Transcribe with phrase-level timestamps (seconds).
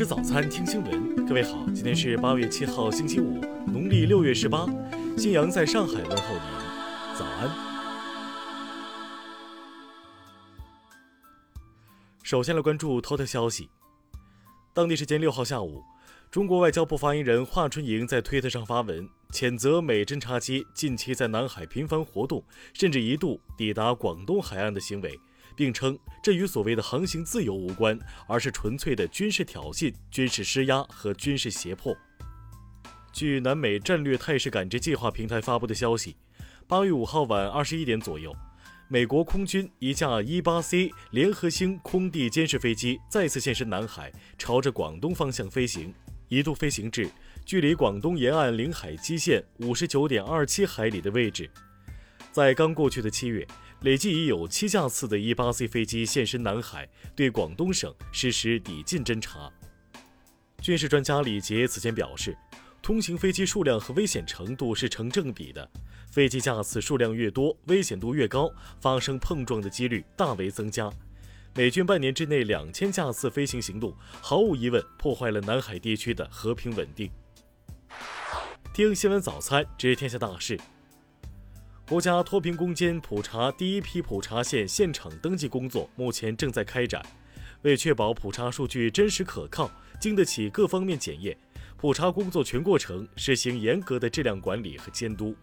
[0.00, 1.26] 吃早餐，听新闻。
[1.26, 4.64] 各位好，今天是八月七号，星期五，农历六月十八。
[5.18, 7.50] 新阳在上海问候您，早安。
[12.22, 13.68] 首先来关注头条消息。
[14.72, 15.82] 当地时间六号下午，
[16.30, 25.20] 中国外交部发言人华春莹在推特上发文，谴责美侦察机近期在南海频繁活动，甚至一度抵达广东海岸的行为。
[25.56, 31.96] 并称这与所谓的航行自由无关，而是纯粹的军事挑衅、军事施压和军事胁迫。
[33.12, 36.16] 据南美战略态势感知计划平台发布的消息，
[36.68, 38.34] 八月五号晚二十一点左右，
[38.88, 45.92] 美国空军一架 E-8C 联合星空地监视飞机再次现身南海，朝着广东方向飞行，
[46.28, 47.10] 一度飞行至
[47.44, 51.50] 距离广东沿岸领海基线五十九点二七海里的位置。
[52.30, 53.44] 在刚过去的七月。
[53.82, 56.86] 累计已有七架次的 E-8C 飞机现身南海，
[57.16, 59.50] 对广东省实施抵近侦察。
[60.60, 62.36] 军事专家李杰此前表示，
[62.82, 65.66] 通行飞机数量和危险程度是成正比的，
[66.10, 70.92] 飞机架次数量越多，危险度越高，发生碰撞的几率大为增加。
[71.54, 77.10] 美军半年之内两千架次飞行行动，毫无疑问破坏了南海地区的和平稳定。
[78.74, 80.60] 听新闻早餐，知天下大事。
[81.90, 87.04] 国家脱贫攻坚普查第一批普查县现场登记工作目前正在开展。
[87.62, 89.68] 为确保普查数据真实可靠、
[90.00, 91.36] 经得起各方面检验，
[91.76, 95.34] 普查工作全过程实行严格的质量管理和监督。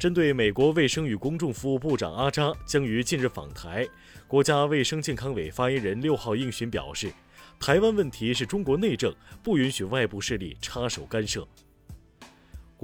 [0.00, 3.86] 针对美国卫生与公众服务部长阿扎将于近日访台，
[4.26, 7.12] 国家卫生健康委发言人六号应询表示，
[7.60, 11.46] 台湾问题是中国内政，不允许外部势力插手干涉。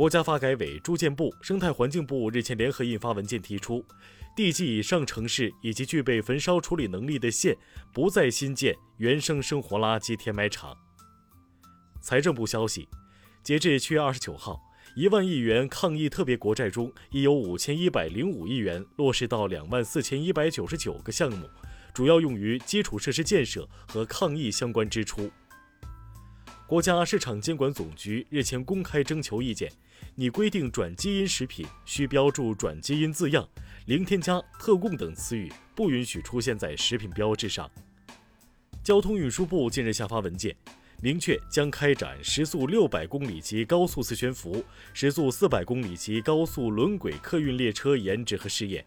[0.00, 3.84] 国家发改委、住建部、生态环境部日前联合印发文件，提出，
[4.34, 7.54] 地级以上城市以及具备焚烧处理能力的县，
[7.92, 10.74] 不再新建原生生活垃圾填埋场。
[12.00, 12.88] 财政部消息，
[13.42, 14.58] 截至七月二十九号，
[14.96, 21.46] 一万亿元抗疫特别国债中，已有五千一百零五亿元落实到两万四千一百九十九个项目，
[21.92, 25.30] 主要用于基础设施建设和抗疫相关支出。
[26.70, 29.68] 国家市场监管总局日前公开征求意见，
[30.14, 33.44] 拟规定转基因食品需标注“转基因”字样，
[33.86, 37.68] 零添加、特供等词语不允许出现在食品标志上。
[38.84, 40.54] 交通运输部近日下发文件，
[41.02, 44.64] 明确将开展时速六百公里级高速磁悬浮、
[44.94, 48.86] 时速四百公里级高速轮轨客运列车研制和试验。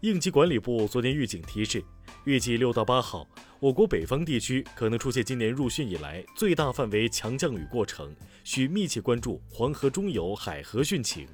[0.00, 1.80] 应急管理部昨天预警提示，
[2.24, 3.24] 预计六到八号。
[3.60, 8.10] 我国北方地区可能出现今年入汛以来最大范围强降雨过程，
[8.42, 11.28] 需密切关注黄河中游海河汛情。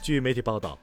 [0.00, 0.78] 据媒体报道，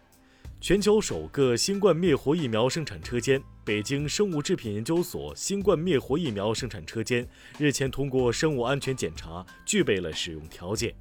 [0.60, 7.26] 全球首个新冠灭活疫苗生产车间——北京生物制品研究所新冠灭活疫苗生产车间，
[7.58, 10.94] 日前通过生物安全检查，具备了使用条件。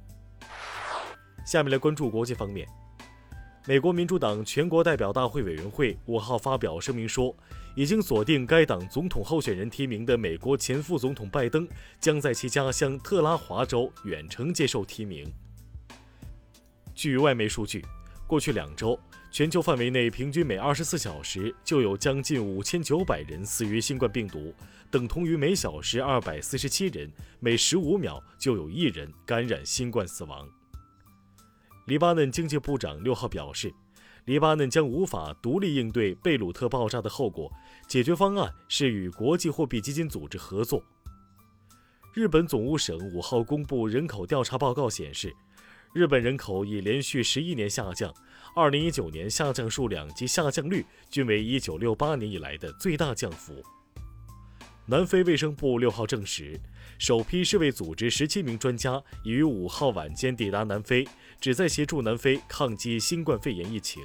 [1.45, 2.65] 下面来关注国际方面。
[3.67, 7.35] 美国民主党全国代表大会委员会五号发表声明说，
[7.75, 11.67] 已经锁定该党总统候选人提名的美国前副总统拜登
[11.99, 15.31] 将在其家乡特拉华州远程接受提名。
[16.95, 17.85] 据外媒数据，
[18.25, 18.99] 过去两周，
[19.29, 24.51] 全球范围内平均每二十四小时就有将近五千九百人死于新冠病毒，
[24.89, 30.49] 等同于每小时二百四十七人，每十五秒就有一人感染新冠死亡。
[31.85, 33.73] 黎巴嫩经济部长六号表示，
[34.25, 37.51] 黎巴嫩将无法独立应对贝鲁特爆炸的后果，
[37.87, 40.83] 解决方案是与国际货币基金组织合作。
[42.13, 45.33] 日本总务省五号公布人口调查报告显示，
[45.93, 48.13] 日本人口已连续十一年下降，
[48.55, 53.63] 二零一九年下降数量及下降率均为一九六八年以来的最大降幅。
[54.91, 56.59] 南非卫生部六号证实，
[56.99, 61.07] 首批世卫组织十七名专家已于五号晚间抵达南非，
[61.39, 64.03] 旨在协助南非抗击新冠肺炎疫情。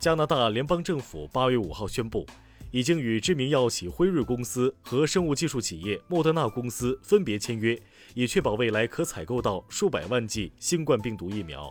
[0.00, 2.26] 加拿大联邦政府八月五号宣布，
[2.70, 7.78] 已经与知名药企辉瑞公司和生物技术企业莫德纳公司分别签约，
[8.14, 11.70] 以确保未来可采购到数百万剂新冠病毒疫苗。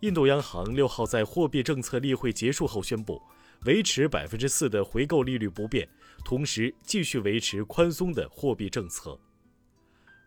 [0.00, 3.22] 印度央行六号在货币政策例会结束后宣布。
[3.64, 5.88] 维持百分之四的回购利率不变，
[6.24, 9.18] 同时继续维持宽松的货币政策。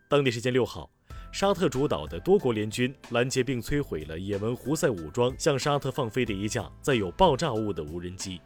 [0.08, 0.90] 当地时间六号，
[1.32, 8.38] 沙特主导的多国联军拦截并摧毁了也门胡塞武装向沙特放飞的一架载有爆炸物的无人机。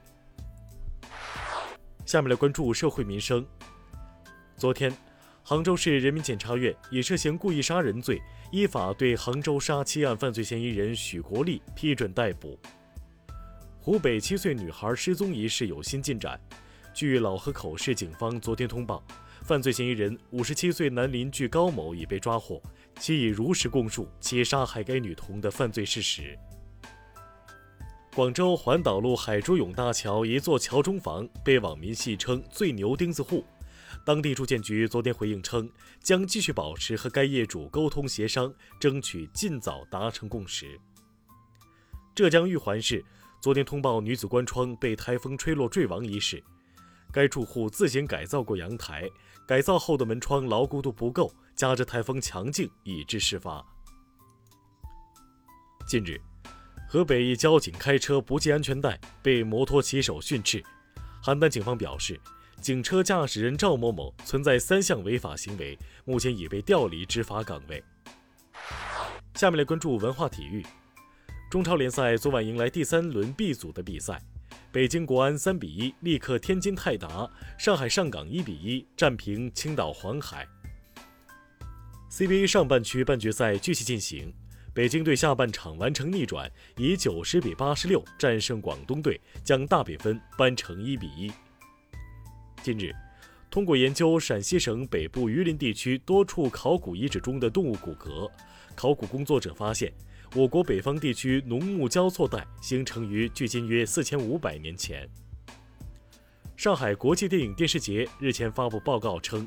[2.05, 3.45] 下面来关注社会民生。
[4.57, 4.97] 昨天，
[5.43, 8.23] 杭州市人民检察院以涉嫌故意杀人罪，
[8.53, 12.57] 依法对杭州杀妻案犯罪嫌疑人许国立批准逮捕。
[13.87, 16.37] 湖北七岁女孩失踪一事有新进展。
[16.93, 19.01] 据老河口市警方昨天通报，
[19.43, 22.61] 犯罪嫌疑人五十七岁男邻居高某已被抓获，
[22.99, 26.37] 其已如实供述其杀害该女童的犯罪事实。
[28.13, 33.45] 广州环岛路海珠涌大桥一座桥中房被网民戏称“最牛钉子户”。
[34.05, 35.71] 当地住建局昨天回应称，
[36.03, 40.77] 将继续保持和该业主沟通协商，争取尽早达成共识。
[42.17, 43.05] 浙江玉环市
[43.41, 46.43] 昨天通报女子关窗被台风吹落坠亡一事，
[47.13, 49.09] 该住户自行改造过阳台，
[49.47, 53.65] 改造后的门窗牢固度不够，加之台风强劲，以致事发。
[55.87, 56.21] 近日。
[56.89, 60.63] 河北一交警开车不系安全带，被摩托骑手训斥。
[61.21, 62.19] 邯郸警方表示，
[62.61, 67.83] 警车驾驶人赵某某存在三项违法行为，目前已被调离执法岗位。
[69.35, 70.65] 下面来关注文化体育。
[71.49, 74.21] 中超联赛昨晚迎来第三轮 B 组的比赛，
[74.73, 80.45] 北京国安三比一力克天津泰达，上海上港一比一战平青岛黄海。
[82.11, 84.35] CBA 上半区半决赛继续进行。
[84.75, 91.33] 北京队下半场完成逆转，以九十比八十六战胜广东队，将大比分扳成一比一。
[92.61, 92.93] 近日，
[93.49, 98.29] 通过研究陕西省北部榆林地区多处考古遗址中的动物骨骼，
[98.75, 99.93] 考古工作者发现，
[100.35, 105.09] 我国北方地区农牧交错带形成于距今约四千五百年前。
[106.57, 109.47] 上海国际电影电视节日前发布报告称。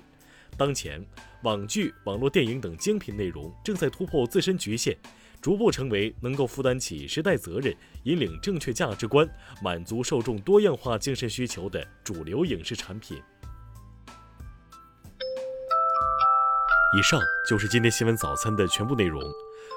[0.58, 1.06] 当前，
[1.44, 4.98] 网剧、网络电影等精品内容正在突破自身局限，
[5.40, 7.74] 逐步成为能够负担起时代责任、
[8.04, 9.30] 引领正确价值观、
[9.62, 13.22] 满足受众多样化精神需求的主流影视产品。
[16.98, 19.22] 以上就是今天新闻早餐的全部内容。